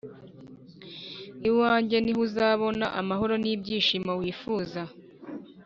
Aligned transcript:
iwanjye 1.49 1.97
niho 1.99 2.21
uzabona 2.27 2.85
amahoro 2.99 3.33
n’ibyishimo 3.43 4.11
wifuza. 4.21 4.81